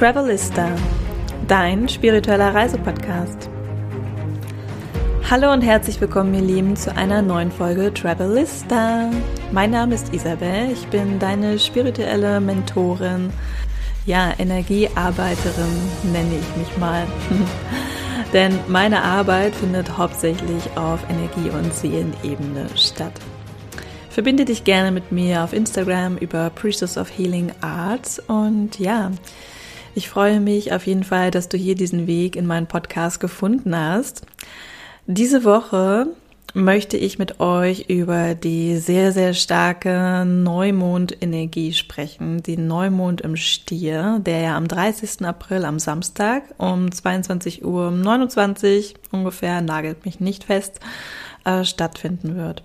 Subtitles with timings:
[0.00, 0.66] Travelista,
[1.46, 3.50] dein spiritueller Reisepodcast.
[5.28, 9.10] Hallo und herzlich willkommen, ihr Lieben, zu einer neuen Folge Travelista.
[9.52, 13.30] Mein Name ist Isabel, ich bin deine spirituelle Mentorin,
[14.06, 17.06] ja, Energiearbeiterin nenne ich mich mal.
[18.32, 23.12] Denn meine Arbeit findet hauptsächlich auf Energie- und Seelenebene statt.
[24.08, 29.10] Verbinde dich gerne mit mir auf Instagram über Priestess of Healing Arts und ja,
[29.94, 33.76] ich freue mich auf jeden Fall, dass du hier diesen Weg in meinen Podcast gefunden
[33.76, 34.22] hast.
[35.06, 36.06] Diese Woche
[36.54, 42.42] möchte ich mit euch über die sehr, sehr starke Neumondenergie sprechen.
[42.42, 45.24] Die Neumond im Stier, der ja am 30.
[45.24, 50.80] April am Samstag um 22 Uhr 29 ungefähr, nagelt mich nicht fest,
[51.44, 52.62] äh, stattfinden wird.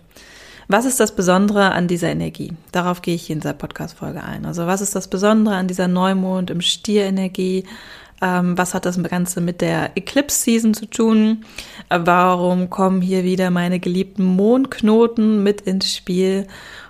[0.68, 2.54] Was ist das Besondere an dieser Energie?
[2.72, 4.46] Darauf gehe ich in dieser Podcast-Folge ein.
[4.46, 7.66] Also was ist das Besondere an dieser Neumond im Stier-Energie?
[8.22, 11.46] Ähm, was hat das Ganze mit der Eclipse-Season zu tun?
[11.90, 16.48] Äh, warum kommen hier wieder meine geliebten Mondknoten mit ins Spiel?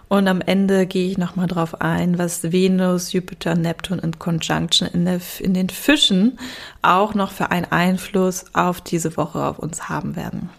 [0.08, 5.04] Und am Ende gehe ich nochmal drauf ein, was Venus, Jupiter, Neptun in Conjunction in,
[5.06, 6.38] der, in den Fischen
[6.82, 10.50] auch noch für einen Einfluss auf diese Woche auf uns haben werden.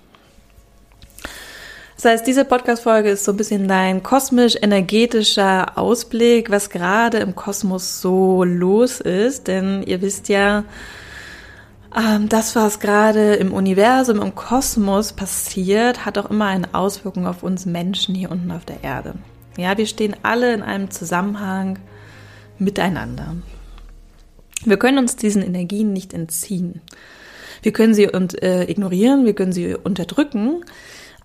[2.06, 8.44] Heißt, diese Podcast-Folge ist so ein bisschen dein kosmisch-energetischer Ausblick, was gerade im Kosmos so
[8.44, 9.48] los ist.
[9.48, 10.64] Denn ihr wisst ja,
[11.96, 17.42] ähm, das, was gerade im Universum, im Kosmos passiert, hat auch immer eine Auswirkung auf
[17.42, 19.14] uns Menschen hier unten auf der Erde.
[19.56, 21.80] Ja, wir stehen alle in einem Zusammenhang
[22.58, 23.34] miteinander.
[24.64, 26.82] Wir können uns diesen Energien nicht entziehen.
[27.62, 30.62] Wir können sie und, äh, ignorieren, wir können sie unterdrücken,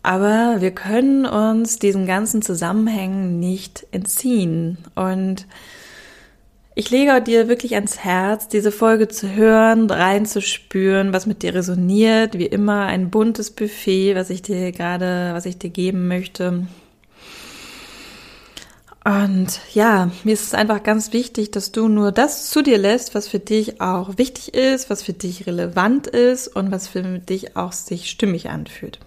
[0.04, 4.78] aber wir können uns diesen ganzen Zusammenhängen nicht entziehen.
[4.96, 5.46] Und
[6.74, 12.38] ich lege dir wirklich ans Herz, diese Folge zu hören, reinzuspüren, was mit dir resoniert.
[12.38, 16.66] Wie immer ein buntes Buffet, was ich dir gerade, was ich dir geben möchte.
[19.04, 23.16] Und ja, mir ist es einfach ganz wichtig, dass du nur das zu dir lässt,
[23.16, 27.58] was für dich auch wichtig ist, was für dich relevant ist und was für dich
[27.58, 29.00] auch sich stimmig anfühlt.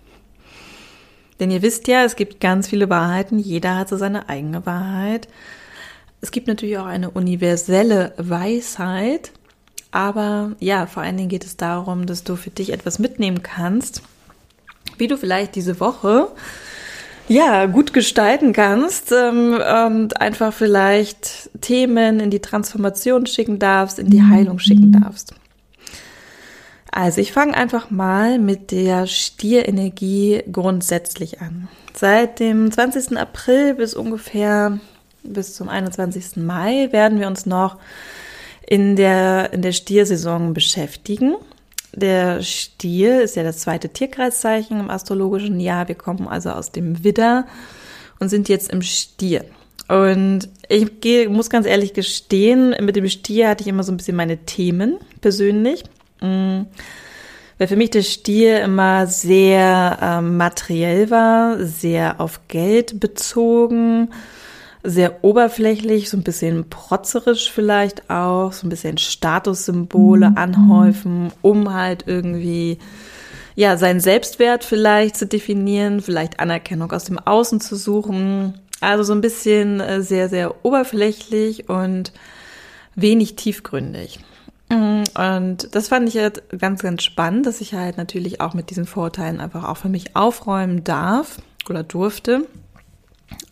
[1.40, 5.28] Denn ihr wisst ja, es gibt ganz viele Wahrheiten, jeder hat so seine eigene Wahrheit.
[6.20, 9.32] Es gibt natürlich auch eine universelle Weisheit,
[9.90, 14.02] aber ja, vor allen Dingen geht es darum, dass du für dich etwas mitnehmen kannst,
[14.96, 16.28] wie du vielleicht diese Woche
[17.28, 24.10] ja gut gestalten kannst ähm, und einfach vielleicht Themen in die Transformation schicken darfst, in
[24.10, 25.34] die Heilung schicken darfst.
[26.96, 31.66] Also ich fange einfach mal mit der Stierenergie grundsätzlich an.
[31.92, 33.18] Seit dem 20.
[33.18, 34.78] April bis ungefähr
[35.24, 36.36] bis zum 21.
[36.36, 37.78] Mai werden wir uns noch
[38.64, 41.34] in der, in der Stiersaison beschäftigen.
[41.92, 45.88] Der Stier ist ja das zweite Tierkreiszeichen im astrologischen Jahr.
[45.88, 47.44] Wir kommen also aus dem Widder
[48.20, 49.44] und sind jetzt im Stier.
[49.88, 54.16] Und ich muss ganz ehrlich gestehen, mit dem Stier hatte ich immer so ein bisschen
[54.16, 55.82] meine Themen persönlich.
[56.20, 56.66] Mhm.
[57.58, 64.10] Weil für mich der Stier immer sehr ähm, materiell war, sehr auf Geld bezogen,
[64.82, 70.36] sehr oberflächlich, so ein bisschen protzerisch vielleicht auch, so ein bisschen Statussymbole mhm.
[70.36, 72.78] anhäufen, um halt irgendwie
[73.54, 78.54] ja, seinen Selbstwert vielleicht zu definieren, vielleicht Anerkennung aus dem Außen zu suchen.
[78.80, 82.12] Also so ein bisschen äh, sehr, sehr oberflächlich und
[82.96, 84.18] wenig tiefgründig.
[84.74, 88.70] Mhm, und das fand ich halt ganz, ganz spannend, dass ich halt natürlich auch mit
[88.70, 92.46] diesen Vorurteilen einfach auch für mich aufräumen darf oder durfte.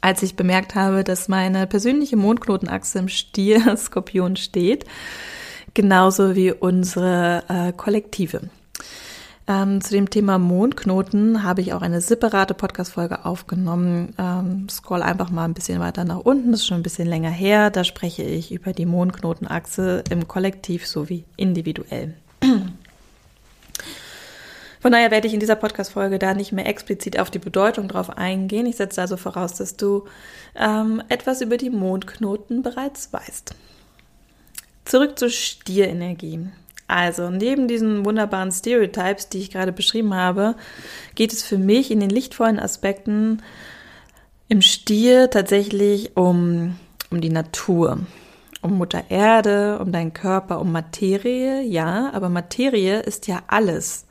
[0.01, 4.85] Als ich bemerkt habe, dass meine persönliche Mondknotenachse im Stier Skorpion steht,
[5.75, 8.41] genauso wie unsere äh, Kollektive.
[9.49, 14.15] Ähm, zu dem Thema Mondknoten habe ich auch eine separate Podcast-Folge aufgenommen.
[14.17, 17.31] Ähm, scroll einfach mal ein bisschen weiter nach unten, das ist schon ein bisschen länger
[17.31, 17.71] her.
[17.71, 22.15] Da spreche ich über die Mondknotenachse im Kollektiv sowie individuell.
[24.81, 28.11] Von daher werde ich in dieser Podcast-Folge da nicht mehr explizit auf die Bedeutung drauf
[28.11, 28.67] eingehen.
[28.67, 30.07] Ich setze also voraus, dass du
[30.57, 33.55] ähm, etwas über die Mondknoten bereits weißt.
[34.85, 36.49] Zurück zur Stierenergie.
[36.93, 40.57] Also, neben diesen wunderbaren Stereotypes, die ich gerade beschrieben habe,
[41.15, 43.43] geht es für mich in den lichtvollen Aspekten
[44.49, 46.77] im Stier tatsächlich um,
[47.11, 48.01] um die Natur,
[48.61, 54.05] um Mutter Erde, um deinen Körper, um Materie, ja, aber Materie ist ja alles.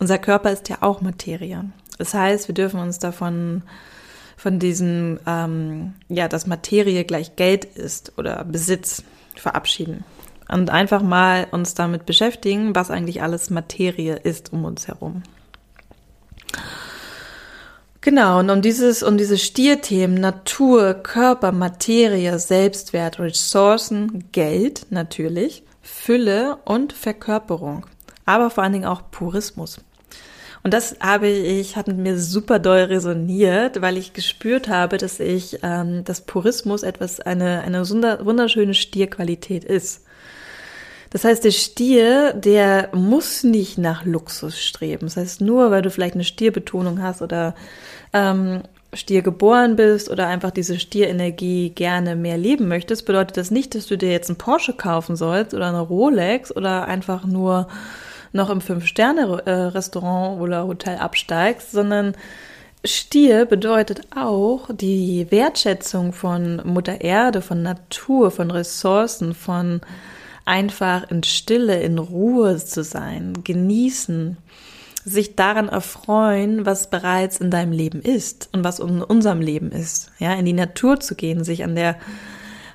[0.00, 1.66] Unser Körper ist ja auch Materie.
[1.98, 3.62] Das heißt, wir dürfen uns davon
[4.36, 9.04] von diesem, ähm, ja, dass Materie gleich Geld ist oder Besitz
[9.36, 10.02] verabschieden.
[10.48, 15.22] Und einfach mal uns damit beschäftigen, was eigentlich alles Materie ist um uns herum.
[18.00, 26.58] Genau, und um dieses, um diese Stierthemen, Natur, Körper, Materie, Selbstwert, Ressourcen, Geld natürlich, Fülle
[26.64, 27.86] und Verkörperung,
[28.24, 29.80] aber vor allen Dingen auch Purismus.
[30.62, 35.20] Und das habe ich, hat mit mir super doll resoniert, weil ich gespürt habe, dass
[35.20, 40.04] ich, ähm, dass Purismus etwas, eine, eine wunderschöne Stierqualität ist.
[41.10, 45.06] Das heißt, der Stier, der muss nicht nach Luxus streben.
[45.06, 47.54] Das heißt, nur weil du vielleicht eine Stierbetonung hast oder
[48.12, 48.62] ähm,
[48.92, 53.86] Stier geboren bist oder einfach diese Stierenergie gerne mehr leben möchtest, bedeutet das nicht, dass
[53.86, 57.68] du dir jetzt einen Porsche kaufen sollst oder eine Rolex oder einfach nur
[58.32, 62.14] noch im Fünf-Sterne-Restaurant oder Hotel absteigst, sondern
[62.84, 69.80] Stier bedeutet auch die Wertschätzung von Mutter Erde, von Natur, von Ressourcen, von
[70.48, 74.38] einfach in Stille, in Ruhe zu sein, genießen,
[75.04, 80.10] sich daran erfreuen, was bereits in deinem Leben ist und was in unserem Leben ist.
[80.18, 81.96] Ja, in die Natur zu gehen, sich an der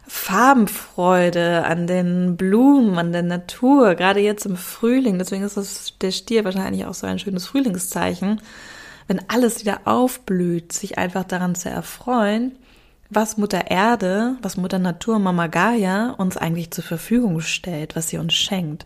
[0.07, 5.17] Farbenfreude, an den Blumen, an der Natur, gerade jetzt im Frühling.
[5.17, 8.41] Deswegen ist das, der Stier wahrscheinlich auch so ein schönes Frühlingszeichen.
[9.07, 12.53] Wenn alles wieder aufblüht, sich einfach daran zu erfreuen,
[13.13, 18.18] was Mutter Erde, was Mutter Natur, Mama Gaia uns eigentlich zur Verfügung stellt, was sie
[18.18, 18.86] uns schenkt.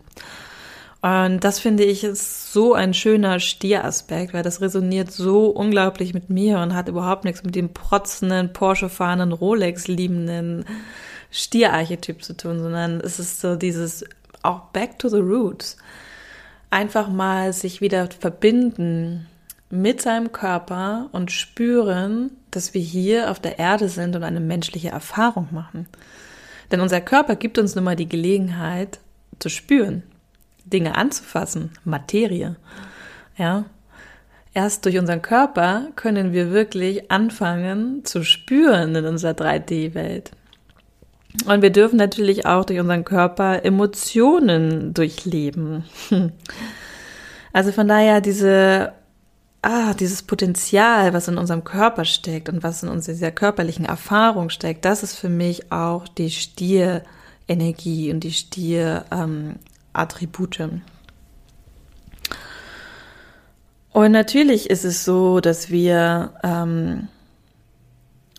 [1.00, 6.28] Und das finde ich ist so ein schöner Stieraspekt, weil das resoniert so unglaublich mit
[6.28, 10.64] mir und hat überhaupt nichts mit dem protzenden, Porsche-fahrenden, Rolex-liebenden
[11.30, 14.04] Stierarchetyp zu tun, sondern es ist so dieses
[14.42, 15.76] auch back to the roots.
[16.70, 19.26] Einfach mal sich wieder verbinden
[19.70, 24.88] mit seinem Körper und spüren, dass wir hier auf der Erde sind und eine menschliche
[24.88, 25.86] Erfahrung machen.
[26.70, 29.00] Denn unser Körper gibt uns nun mal die Gelegenheit
[29.38, 30.02] zu spüren,
[30.64, 32.56] Dinge anzufassen, Materie.
[33.36, 33.64] Ja.
[34.54, 40.32] Erst durch unseren Körper können wir wirklich anfangen zu spüren in unserer 3D-Welt.
[41.46, 45.84] Und wir dürfen natürlich auch durch unseren Körper Emotionen durchleben.
[47.50, 48.92] Also von daher diese,
[49.62, 54.84] ah, dieses Potenzial, was in unserem Körper steckt und was in unserer körperlichen Erfahrung steckt,
[54.84, 60.60] das ist für mich auch die Stierenergie und die Stierattribute.
[60.60, 60.82] Ähm,
[63.92, 67.08] und natürlich ist es so, dass wir ähm,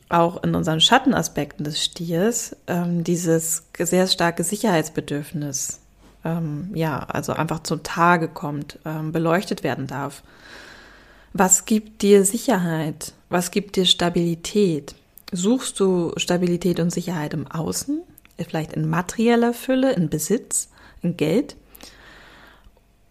[0.10, 5.80] auch in unseren Schattenaspekten des Stiers ähm, dieses sehr starke Sicherheitsbedürfnis,
[6.26, 10.24] ähm, ja, also einfach zum Tage kommt, ähm, beleuchtet werden darf.
[11.34, 13.14] Was gibt dir Sicherheit?
[13.30, 14.96] Was gibt dir Stabilität?
[15.32, 18.02] Suchst du Stabilität und Sicherheit im Außen,
[18.38, 20.70] vielleicht in materieller Fülle, in Besitz,
[21.04, 21.56] in Geld?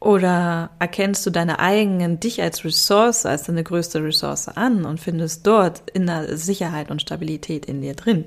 [0.00, 5.46] Oder erkennst du deine eigenen, dich als Ressource, als deine größte Ressource an und findest
[5.46, 8.24] dort innere Sicherheit und Stabilität in dir drin?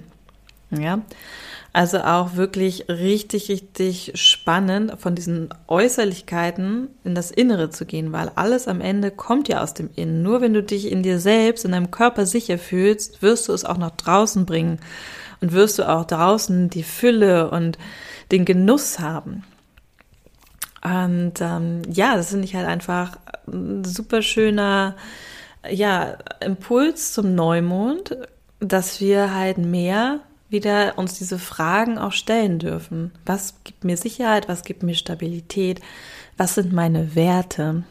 [0.70, 1.02] Ja.
[1.74, 8.30] Also auch wirklich richtig, richtig spannend, von diesen Äußerlichkeiten in das Innere zu gehen, weil
[8.36, 10.22] alles am Ende kommt ja aus dem Innen.
[10.22, 13.64] Nur wenn du dich in dir selbst, in deinem Körper sicher fühlst, wirst du es
[13.64, 14.80] auch nach draußen bringen
[15.40, 17.78] und wirst du auch draußen die Fülle und
[18.34, 19.44] den Genuss haben.
[20.84, 23.18] Und ähm, ja, das finde ich halt einfach
[23.48, 24.98] ein super schöner
[25.70, 28.18] ja, Impuls zum Neumond,
[28.60, 30.20] dass wir halt mehr
[30.52, 33.12] wieder uns diese Fragen auch stellen dürfen.
[33.26, 34.48] Was gibt mir Sicherheit?
[34.48, 35.82] Was gibt mir Stabilität?
[36.38, 37.84] Was sind meine Werte?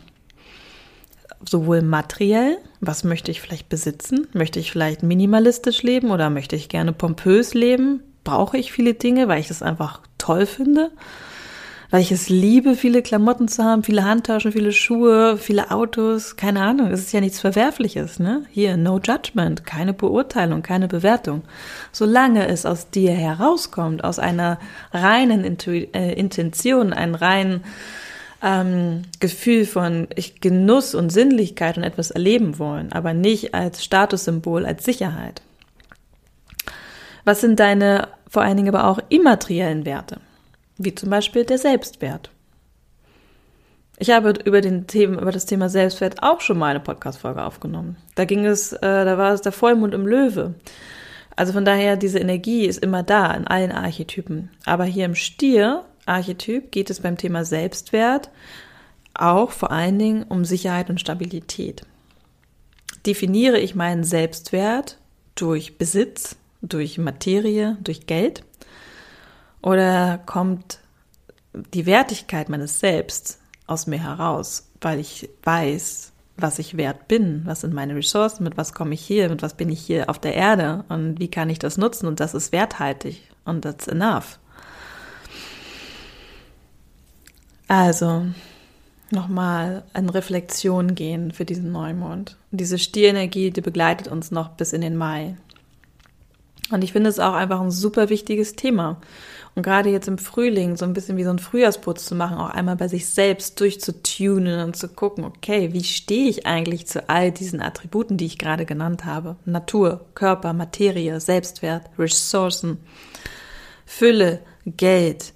[1.43, 4.29] Sowohl materiell, was möchte ich vielleicht besitzen?
[4.35, 8.03] Möchte ich vielleicht minimalistisch leben oder möchte ich gerne pompös leben?
[8.25, 10.91] Brauche ich viele Dinge, weil ich das einfach toll finde?
[11.91, 16.63] Weil ich es liebe, viele Klamotten zu haben, viele Handtaschen, viele Schuhe, viele Autos, keine
[16.63, 18.45] Ahnung, es ist ja nichts Verwerfliches, ne?
[18.51, 21.43] Hier, no judgment, keine Beurteilung, keine Bewertung.
[21.91, 24.59] Solange es aus dir herauskommt, aus einer
[24.93, 27.65] reinen Intu äh, Intention, ein rein
[28.43, 34.65] ähm, Gefühl von ich Genuss und Sinnlichkeit und etwas erleben wollen, aber nicht als Statussymbol,
[34.65, 35.43] als Sicherheit.
[37.25, 40.21] Was sind deine vor allen Dingen aber auch immateriellen Werte?
[40.81, 42.31] Wie zum Beispiel der Selbstwert.
[43.99, 47.97] Ich habe über, den Thema, über das Thema Selbstwert auch schon mal eine Podcast-Folge aufgenommen.
[48.15, 50.55] Da ging es, äh, da war es der Vollmond im Löwe.
[51.37, 54.51] Also von daher, diese Energie ist immer da in allen Archetypen.
[54.65, 58.31] Aber hier im Stier-Archetyp geht es beim Thema Selbstwert
[59.13, 61.83] auch vor allen Dingen um Sicherheit und Stabilität.
[63.05, 64.97] Definiere ich meinen Selbstwert
[65.35, 68.45] durch Besitz, durch Materie, durch Geld?
[69.63, 70.81] Oder kommt
[71.75, 77.61] die Wertigkeit meines Selbst aus mir heraus, weil ich weiß, was ich wert bin, was
[77.61, 80.35] sind meine Ressourcen, mit was komme ich hier, mit was bin ich hier auf der
[80.35, 84.39] Erde und wie kann ich das nutzen und das ist werthaltig und that's enough.
[87.69, 88.27] Also,
[89.11, 92.37] nochmal in Reflexion gehen für diesen Neumond.
[92.51, 95.37] diese Stierenergie, die begleitet uns noch bis in den Mai.
[96.71, 99.01] Und ich finde es auch einfach ein super wichtiges Thema.
[99.55, 102.51] Und gerade jetzt im Frühling so ein bisschen wie so ein Frühjahrsputz zu machen, auch
[102.51, 107.33] einmal bei sich selbst durchzutunen und zu gucken, okay, wie stehe ich eigentlich zu all
[107.33, 109.37] diesen Attributen, die ich gerade genannt habe?
[109.45, 112.79] Natur, Körper, Materie, Selbstwert, Ressourcen,
[113.85, 115.35] Fülle, Geld,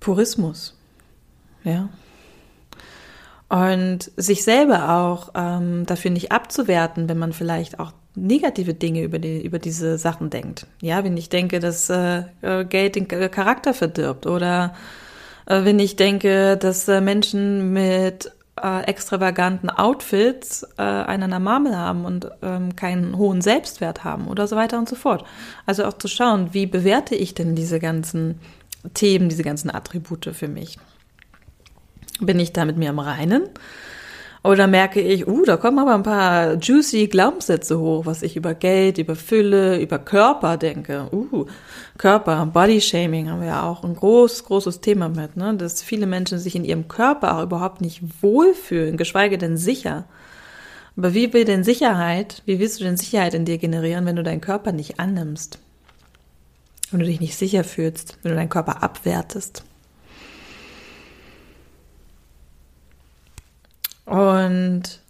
[0.00, 0.76] Purismus.
[1.62, 1.88] Ja,
[3.48, 9.18] und sich selber auch ähm, dafür nicht abzuwerten, wenn man vielleicht auch negative Dinge über,
[9.18, 10.66] die, über diese Sachen denkt.
[10.80, 14.74] Ja, wenn ich denke, dass äh, äh Geld den Charakter verdirbt oder
[15.46, 18.30] äh, wenn ich denke, dass äh, Menschen mit
[18.62, 24.46] äh, extravaganten Outfits äh, einen an Marmel haben und ähm, keinen hohen Selbstwert haben oder
[24.46, 25.24] so weiter und so fort.
[25.66, 28.40] Also auch zu schauen, wie bewerte ich denn diese ganzen
[28.94, 30.78] Themen, diese ganzen Attribute für mich.
[32.20, 33.48] Bin ich da mit mir im Reinen?
[34.44, 38.52] Oder merke ich, uh, da kommen aber ein paar juicy Glaubenssätze hoch, was ich über
[38.52, 41.08] Geld, über Fülle, über Körper denke.
[41.12, 41.46] Uh,
[41.96, 45.54] Körper, Body Shaming haben wir ja auch ein groß, großes Thema mit, ne?
[45.56, 50.04] dass viele Menschen sich in ihrem Körper auch überhaupt nicht wohlfühlen, geschweige denn sicher.
[50.94, 54.22] Aber wie will denn Sicherheit, wie willst du denn Sicherheit in dir generieren, wenn du
[54.22, 55.58] deinen Körper nicht annimmst?
[56.90, 59.64] Wenn du dich nicht sicher fühlst, wenn du deinen Körper abwertest?
[64.04, 65.00] Und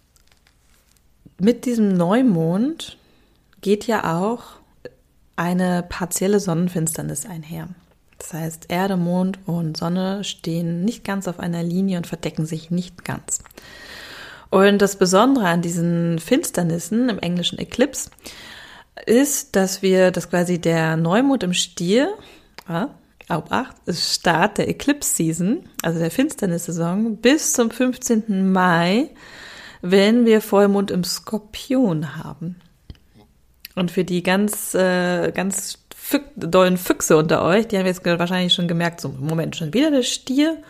[1.37, 2.97] mit diesem Neumond
[3.61, 4.43] geht ja auch
[5.35, 7.67] eine partielle Sonnenfinsternis einher.
[8.17, 12.71] Das heißt, Erde, Mond und Sonne stehen nicht ganz auf einer Linie und verdecken sich
[12.71, 13.39] nicht ganz.
[14.49, 18.09] Und das Besondere an diesen Finsternissen im englischen Eclipse
[19.05, 22.13] ist, dass wir, dass quasi der Neumond im Stier,
[22.69, 22.89] ja,
[23.51, 28.51] 8 ist Start der Eclipse Season, also der Finsternissaison, bis zum 15.
[28.51, 29.09] Mai,
[29.81, 32.57] wenn wir Vollmond im Skorpion haben.
[33.75, 38.53] Und für die ganz, äh, ganz Füch dollen Füchse unter euch, die haben jetzt wahrscheinlich
[38.53, 40.61] schon gemerkt, so, Moment, schon wieder der Stier?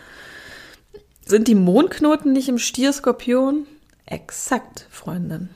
[1.25, 3.67] Sind die Mondknoten nicht im Stier-Skorpion?
[4.05, 5.49] Exakt, Freundin.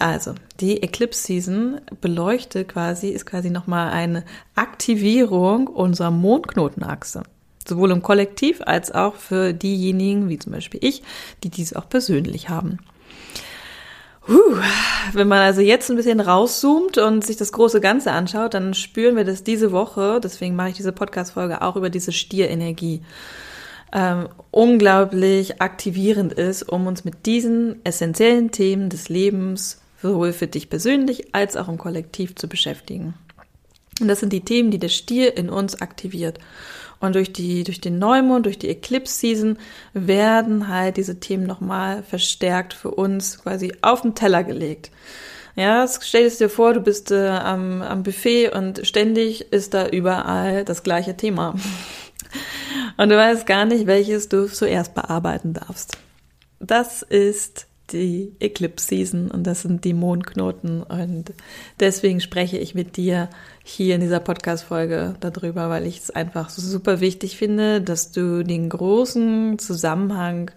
[0.00, 7.22] Also, die Eclipse Season beleuchtet quasi, ist quasi nochmal eine Aktivierung unserer Mondknotenachse.
[7.68, 11.02] Sowohl im Kollektiv als auch für diejenigen, wie zum Beispiel ich,
[11.44, 12.78] die dies auch persönlich haben.
[14.26, 14.56] Puh,
[15.12, 19.16] wenn man also jetzt ein bisschen rauszoomt und sich das große Ganze anschaut, dann spüren
[19.16, 23.02] wir, dass diese Woche, deswegen mache ich diese Podcast-Folge auch über diese Stierenergie,
[23.92, 30.70] ähm, unglaublich aktivierend ist, um uns mit diesen essentiellen Themen des Lebens sowohl für dich
[30.70, 33.14] persönlich als auch im Kollektiv zu beschäftigen.
[34.00, 36.38] Und das sind die Themen, die der Stier in uns aktiviert.
[37.00, 39.58] Und durch die, durch den Neumond, durch die Eclipse Season
[39.94, 44.90] werden halt diese Themen nochmal verstärkt für uns quasi auf den Teller gelegt.
[45.56, 49.88] Ja, stell es dir vor, du bist äh, am, am Buffet und ständig ist da
[49.88, 51.54] überall das gleiche Thema.
[52.96, 55.96] Und du weißt gar nicht, welches du zuerst bearbeiten darfst.
[56.60, 61.32] Das ist die Eclipse Season und das sind die Mondknoten und
[61.78, 63.28] deswegen spreche ich mit dir
[63.64, 68.42] hier in dieser Podcast Folge darüber, weil ich es einfach super wichtig finde, dass du
[68.42, 70.50] den großen Zusammenhang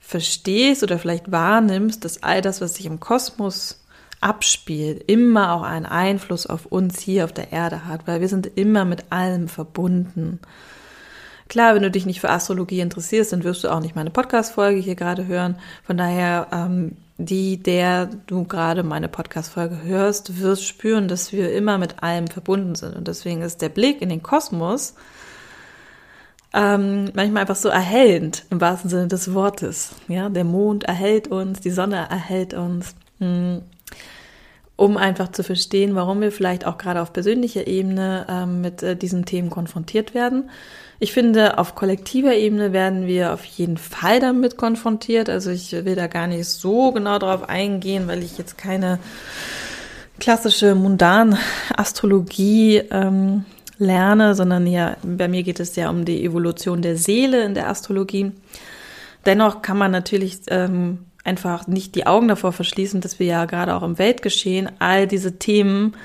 [0.00, 3.84] verstehst oder vielleicht wahrnimmst, dass all das, was sich im Kosmos
[4.20, 8.46] abspielt, immer auch einen Einfluss auf uns hier auf der Erde hat, weil wir sind
[8.46, 10.40] immer mit allem verbunden.
[11.48, 14.80] Klar, wenn du dich nicht für Astrologie interessierst, dann wirst du auch nicht meine Podcast-Folge
[14.80, 15.56] hier gerade hören.
[15.84, 21.78] Von daher, ähm, die, der du gerade meine Podcast-Folge hörst, wirst spüren, dass wir immer
[21.78, 22.96] mit allem verbunden sind.
[22.96, 24.94] Und deswegen ist der Blick in den Kosmos
[26.54, 29.90] ähm, manchmal einfach so erhellend im wahrsten Sinne des Wortes.
[30.08, 32.94] Ja, der Mond erhält uns, die Sonne erhält uns.
[33.18, 33.62] Hm
[34.76, 38.96] um einfach zu verstehen, warum wir vielleicht auch gerade auf persönlicher Ebene ähm, mit äh,
[38.96, 40.50] diesen Themen konfrontiert werden.
[41.00, 45.28] Ich finde, auf kollektiver Ebene werden wir auf jeden Fall damit konfrontiert.
[45.28, 49.00] Also ich will da gar nicht so genau drauf eingehen, weil ich jetzt keine
[50.20, 53.44] klassische Mundan-Astrologie ähm,
[53.78, 57.68] lerne, sondern ja, bei mir geht es ja um die Evolution der Seele in der
[57.68, 58.32] Astrologie.
[59.26, 63.74] Dennoch kann man natürlich ähm, einfach nicht die Augen davor verschließen, dass wir ja gerade
[63.74, 65.96] auch im Weltgeschehen all diese Themen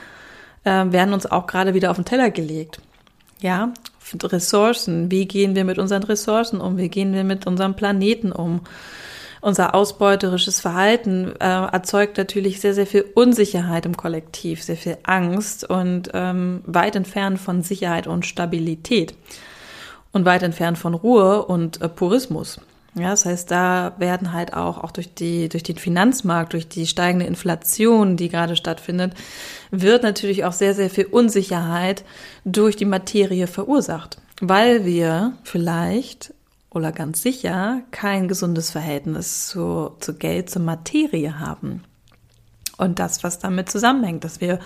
[0.64, 2.80] äh, werden uns auch gerade wieder auf den Teller gelegt.
[3.42, 3.74] Ja,
[4.22, 5.12] Ressourcen.
[5.12, 6.78] Wie gehen wir mit unseren Ressourcen um?
[6.78, 8.62] Wie gehen wir mit unserem Planeten um?
[9.42, 15.70] Unser ausbeuterisches Verhalten äh, erzeugt natürlich sehr, sehr viel Unsicherheit im Kollektiv, sehr viel Angst
[15.70, 19.14] und ähm, weit entfernt von Sicherheit und Stabilität
[20.12, 22.60] und weit entfernt von Ruhe und äh, Purismus.
[22.96, 26.88] Ja, das heißt, da werden halt auch, auch durch die, durch den Finanzmarkt, durch die
[26.88, 29.14] steigende Inflation, die gerade stattfindet,
[29.72, 32.04] wird natürlich auch sehr, sehr viel Unsicherheit
[32.46, 34.18] durch die Materie verursacht.
[34.42, 36.34] Weil wir vielleicht
[36.72, 41.84] oder ganz sicher kein gesundes Verhältnis zu, zu Geld, zur Materie haben.
[42.80, 44.58] Und das, was damit zusammenhängt, dass wir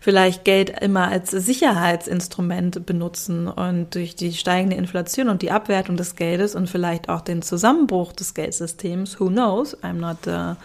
[0.00, 6.16] vielleicht Geld immer als Sicherheitsinstrument benutzen und durch die steigende Inflation und die Abwertung des
[6.16, 10.56] Geldes und vielleicht auch den Zusammenbruch des Geldsystems, who knows, I'm not a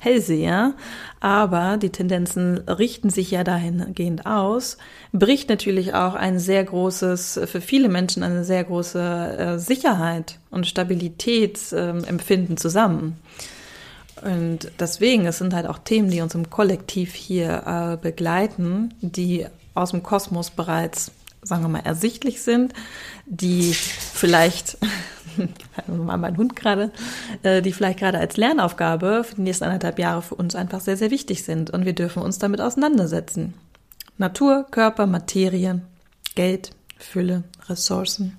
[0.00, 0.74] Hellseher,
[1.20, 4.78] aber die Tendenzen richten sich ja dahingehend aus,
[5.12, 8.98] bricht natürlich auch ein sehr großes, für viele Menschen eine sehr große
[9.38, 13.16] äh, Sicherheit und Stabilitätsempfinden zusammen.
[14.20, 19.46] Und deswegen, es sind halt auch Themen, die uns im Kollektiv hier äh, begleiten, die
[19.74, 22.74] aus dem Kosmos bereits, sagen wir mal, ersichtlich sind,
[23.26, 24.76] die vielleicht,
[25.86, 26.92] mal mein Hund gerade,
[27.42, 30.96] äh, die vielleicht gerade als Lernaufgabe für die nächsten anderthalb Jahre für uns einfach sehr,
[30.96, 31.70] sehr wichtig sind.
[31.70, 33.54] Und wir dürfen uns damit auseinandersetzen.
[34.18, 35.80] Natur, Körper, Materie,
[36.34, 38.38] Geld, Fülle, Ressourcen.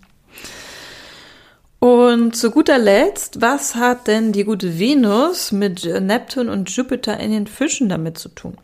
[1.83, 7.29] Und zu guter Letzt, was hat denn die gute Venus mit Neptun und Jupiter in
[7.29, 8.57] den Fischen damit zu tun?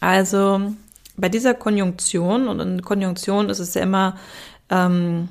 [0.00, 0.72] Also
[1.18, 4.16] bei dieser Konjunktion, und in Konjunktion ist es ja immer
[4.70, 5.28] ähm,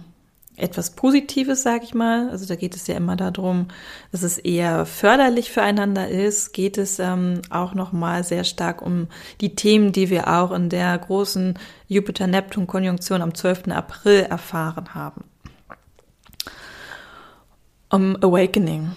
[0.56, 2.30] etwas Positives, sage ich mal.
[2.30, 3.70] Also da geht es ja immer darum,
[4.12, 6.54] dass es eher förderlich füreinander ist.
[6.54, 9.08] Geht es ähm, auch nochmal sehr stark um
[9.42, 13.70] die Themen, die wir auch in der großen Jupiter-Neptun-Konjunktion am 12.
[13.70, 15.31] April erfahren haben
[17.92, 18.92] um Awakening,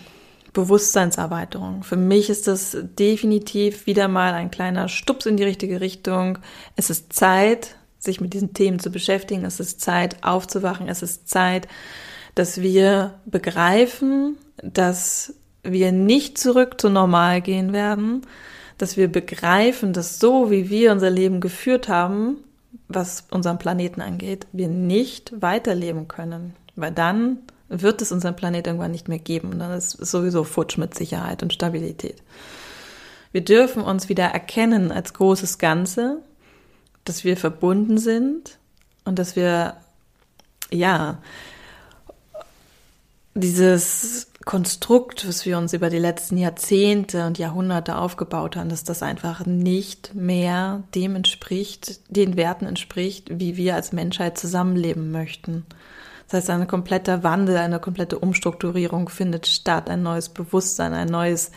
[0.52, 1.83] Bewusstseinserweiterung.
[1.83, 6.38] Für mich ist das definitiv wieder mal ein kleiner Stups in die richtige Richtung.
[6.76, 9.44] Es ist Zeit, sich mit diesen Themen zu beschäftigen.
[9.44, 10.88] Es ist Zeit, aufzuwachen.
[10.88, 11.66] Es ist Zeit,
[12.37, 18.22] dass wir begreifen, dass wir nicht zurück zu normal gehen werden,
[18.78, 22.37] dass wir begreifen, dass so wie wir unser Leben geführt haben,
[22.88, 28.90] was unseren Planeten angeht, wir nicht weiterleben können, weil dann wird es unseren Planet irgendwann
[28.90, 29.53] nicht mehr geben.
[29.53, 32.22] Und dann ist sowieso futsch mit Sicherheit und Stabilität.
[33.33, 36.18] Wir dürfen uns wieder erkennen als großes Ganze,
[37.05, 38.59] dass wir verbunden sind
[39.05, 39.77] und dass wir,
[40.70, 41.18] ja,
[43.35, 49.03] dieses Konstrukt, was wir uns über die letzten Jahrzehnte und Jahrhunderte aufgebaut haben, dass das
[49.03, 55.66] einfach nicht mehr dem entspricht, den Werten entspricht, wie wir als Menschheit zusammenleben möchten.
[56.35, 61.53] Das heißt, ein kompletter Wandel, eine komplette Umstrukturierung findet statt, ein neues Bewusstsein, ein neues,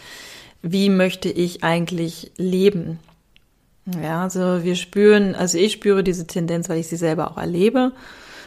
[0.62, 3.00] wie möchte ich eigentlich leben?
[4.04, 7.92] Ja, also wir spüren, also ich spüre diese Tendenz, weil ich sie selber auch erlebe,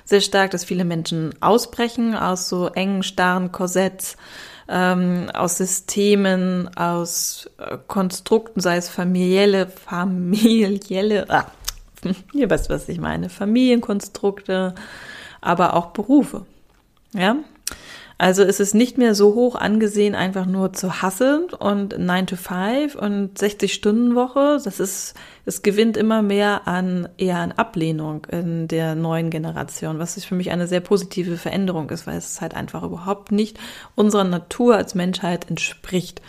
[0.05, 4.17] sehr stark, dass viele Menschen ausbrechen aus so engen, starren Korsetts,
[4.69, 11.51] ähm, aus Systemen, aus äh, Konstrukten, sei es familielle, familielle, ah,
[12.33, 14.77] ihr wisst, was ich meine, Familienkonstrukte,
[15.41, 16.47] aber auch Berufe.
[17.13, 17.37] Ja?
[18.21, 22.37] Also ist es nicht mehr so hoch angesehen, einfach nur zu hasseln und 9 to
[22.37, 24.61] 5 und 60 Stunden Woche.
[24.63, 25.15] Das ist,
[25.47, 30.51] es gewinnt immer mehr an, eher an Ablehnung in der neuen Generation, was für mich
[30.51, 33.59] eine sehr positive Veränderung ist, weil es halt einfach überhaupt nicht
[33.95, 36.21] unserer Natur als Menschheit entspricht.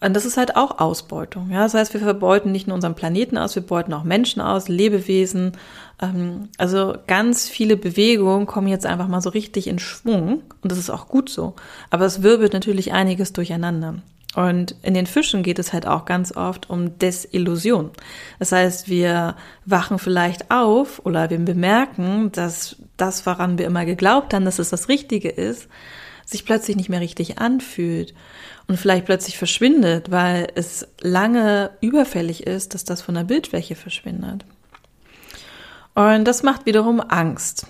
[0.00, 1.50] Und das ist halt auch Ausbeutung.
[1.50, 1.62] Ja?
[1.62, 5.52] Das heißt, wir verbeuten nicht nur unseren Planeten aus, wir beuten auch Menschen aus, Lebewesen.
[6.00, 10.78] Ähm, also ganz viele Bewegungen kommen jetzt einfach mal so richtig in Schwung und das
[10.78, 11.54] ist auch gut so.
[11.90, 13.96] Aber es wirbelt natürlich einiges durcheinander.
[14.36, 17.90] Und in den Fischen geht es halt auch ganz oft um Desillusion.
[18.38, 19.34] Das heißt, wir
[19.64, 24.70] wachen vielleicht auf oder wir bemerken, dass das, woran wir immer geglaubt haben, dass es
[24.70, 25.66] das Richtige ist,
[26.24, 28.14] sich plötzlich nicht mehr richtig anfühlt
[28.68, 34.44] und vielleicht plötzlich verschwindet, weil es lange überfällig ist, dass das von der Bildfläche verschwindet.
[35.94, 37.66] Und das macht wiederum Angst.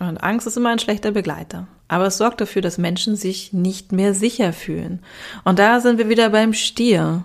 [0.00, 1.68] Und Angst ist immer ein schlechter Begleiter.
[1.88, 5.00] Aber es sorgt dafür, dass Menschen sich nicht mehr sicher fühlen.
[5.44, 7.22] Und da sind wir wieder beim Stier.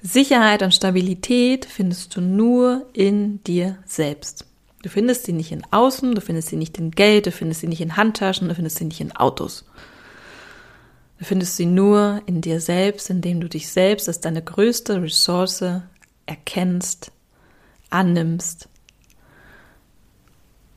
[0.00, 4.46] Sicherheit und Stabilität findest du nur in dir selbst.
[4.82, 7.66] Du findest sie nicht in Außen, du findest sie nicht in Geld, du findest sie
[7.66, 9.64] nicht in Handtaschen, du findest sie nicht in Autos.
[11.18, 15.64] Du findest sie nur in dir selbst, indem du dich selbst als deine größte Ressource
[16.26, 17.10] erkennst,
[17.90, 18.68] annimmst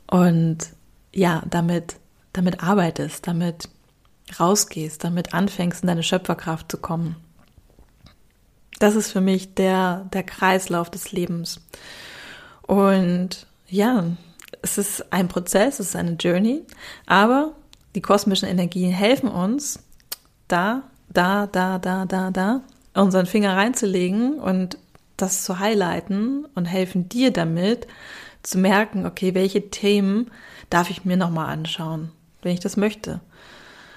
[0.07, 0.57] und
[1.13, 1.97] ja, damit,
[2.33, 3.69] damit arbeitest, damit
[4.39, 7.15] rausgehst, damit anfängst, in deine Schöpferkraft zu kommen.
[8.79, 11.61] Das ist für mich der, der Kreislauf des Lebens.
[12.61, 14.05] Und ja,
[14.61, 16.63] es ist ein Prozess, es ist eine Journey,
[17.05, 17.53] aber
[17.95, 19.79] die kosmischen Energien helfen uns,
[20.49, 20.83] da,
[21.13, 22.61] da, da, da, da, da,
[22.93, 24.77] unseren Finger reinzulegen und
[25.15, 27.87] das zu highlighten und helfen dir damit
[28.43, 30.31] zu merken, okay, welche Themen
[30.69, 33.21] darf ich mir nochmal anschauen, wenn ich das möchte.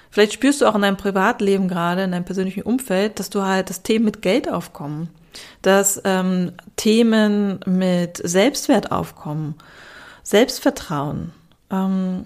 [0.09, 3.69] Vielleicht spürst du auch in deinem Privatleben gerade, in deinem persönlichen Umfeld, dass du halt
[3.69, 5.09] das Themen mit Geld aufkommen,
[5.63, 9.55] dass ähm, Themen mit Selbstwert aufkommen,
[10.21, 11.31] Selbstvertrauen,
[11.71, 12.25] ähm,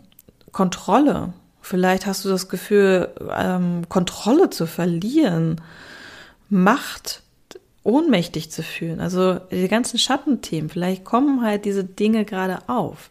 [0.51, 1.33] Kontrolle.
[1.67, 5.59] Vielleicht hast du das Gefühl, ähm, Kontrolle zu verlieren,
[6.49, 7.23] Macht
[7.83, 9.01] ohnmächtig zu fühlen.
[9.01, 13.09] Also die ganzen Schattenthemen, vielleicht kommen halt diese Dinge gerade auf.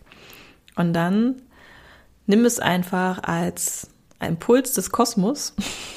[0.75, 1.43] Und dann
[2.27, 3.89] nimm es einfach als
[4.27, 5.53] Impuls des Kosmos,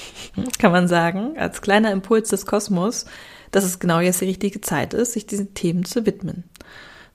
[0.60, 3.06] kann man sagen, als kleiner Impuls des Kosmos,
[3.52, 6.44] dass es genau jetzt die richtige Zeit ist, sich diesen Themen zu widmen.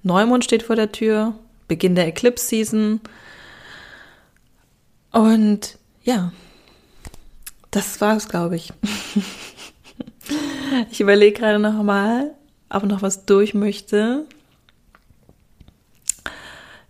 [0.03, 1.35] Neumond steht vor der Tür,
[1.69, 3.01] Beginn der Eclipse Season.
[5.15, 6.33] Und ja,
[7.71, 8.73] das war es, glaube ich.
[10.91, 12.35] ich überlege gerade noch mal,
[12.69, 14.27] ob noch was durch möchte.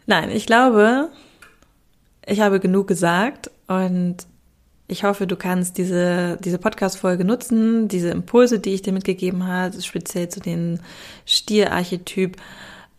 [0.06, 1.10] Nein, ich glaube,
[2.24, 4.16] ich habe genug gesagt und
[4.88, 9.82] ich hoffe, du kannst diese, diese Podcast-Folge nutzen, diese Impulse, die ich dir mitgegeben habe,
[9.82, 10.80] speziell zu den
[11.26, 12.38] Stierarchetyp,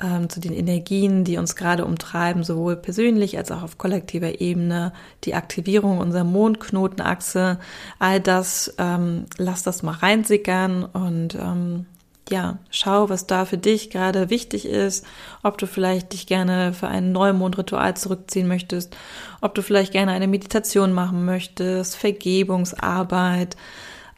[0.04, 4.92] ähm, zu den Energien, die uns gerade umtreiben, sowohl persönlich als auch auf kollektiver Ebene,
[5.24, 7.60] die Aktivierung unserer Mondknotenachse,
[8.00, 11.86] all das, ähm, lass das mal reinsickern und ähm,
[12.30, 15.06] ja, schau, was da für dich gerade wichtig ist,
[15.44, 18.98] ob du vielleicht dich gerne für ein Neumondritual zurückziehen möchtest,
[19.42, 23.56] ob du vielleicht gerne eine Meditation machen möchtest, Vergebungsarbeit.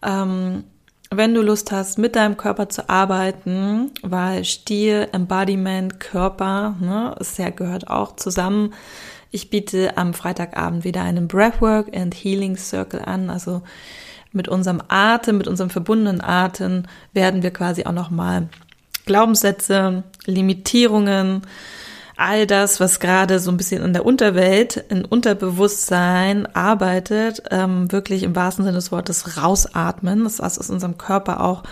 [0.02, 0.64] Ähm,
[1.10, 7.38] wenn du Lust hast, mit deinem Körper zu arbeiten, weil Stier, Embodiment, Körper, ne, es
[7.38, 8.74] ja gehört auch zusammen.
[9.32, 13.62] Ich biete am Freitagabend wieder einen Breathwork and Healing Circle an, also
[14.32, 18.50] mit unserem Atem, mit unserem verbundenen Atem werden wir quasi auch nochmal
[19.06, 21.42] Glaubenssätze, Limitierungen,
[22.18, 28.24] all das, was gerade so ein bisschen in der Unterwelt, in Unterbewusstsein arbeitet, ähm, wirklich
[28.24, 31.64] im wahrsten Sinne des Wortes rausatmen, das was aus unserem Körper auch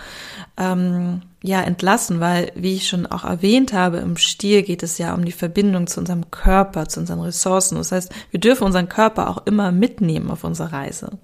[0.56, 5.14] ähm, ja entlassen, weil wie ich schon auch erwähnt habe, im Stier geht es ja
[5.14, 7.76] um die Verbindung zu unserem Körper, zu unseren Ressourcen.
[7.76, 11.18] Das heißt, wir dürfen unseren Körper auch immer mitnehmen auf unserer Reise.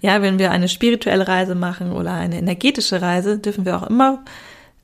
[0.00, 4.24] Ja, wenn wir eine spirituelle Reise machen oder eine energetische Reise, dürfen wir auch immer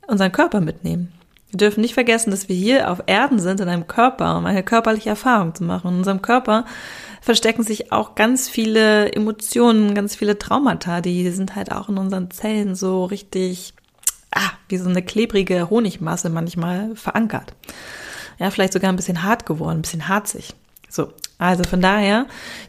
[0.07, 1.13] unseren Körper mitnehmen.
[1.51, 4.63] Wir dürfen nicht vergessen, dass wir hier auf Erden sind, in einem Körper, um eine
[4.63, 5.89] körperliche Erfahrung zu machen.
[5.89, 6.65] In unserem Körper
[7.21, 12.29] verstecken sich auch ganz viele Emotionen, ganz viele Traumata, die sind halt auch in unseren
[12.31, 13.73] Zellen so richtig,
[14.31, 17.53] ah, wie so eine klebrige Honigmasse manchmal verankert.
[18.37, 20.53] Ja, vielleicht sogar ein bisschen hart geworden, ein bisschen harzig.
[20.87, 22.25] So, also von daher,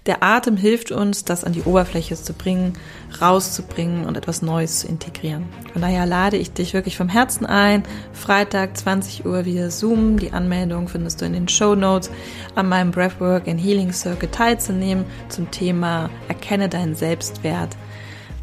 [0.06, 2.74] der Atem hilft uns, das an die Oberfläche zu bringen,
[3.20, 5.46] rauszubringen und etwas Neues zu integrieren.
[5.72, 10.32] Von daher lade ich dich wirklich vom Herzen ein, Freitag 20 Uhr via Zoom, die
[10.32, 12.12] Anmeldung findest du in den Show Notes,
[12.54, 17.76] an meinem Breathwork and Healing Circle teilzunehmen zum Thema Erkenne deinen Selbstwert,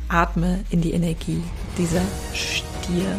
[0.09, 1.41] atme in die Energie
[1.77, 2.01] dieser
[2.33, 3.17] Stierqualität.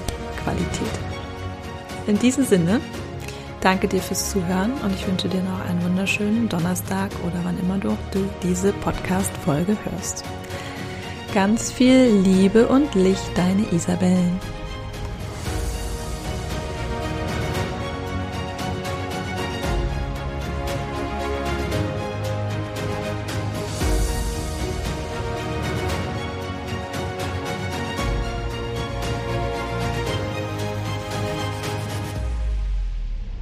[2.06, 2.82] In diesem Sinne,
[3.60, 7.78] Danke dir fürs Zuhören und ich wünsche dir noch einen wunderschönen Donnerstag oder wann immer
[7.78, 7.96] du,
[8.42, 10.24] diese Podcast-Folge hörst.
[11.34, 14.57] Ganz viel Liebe und Licht, deine Isabellen.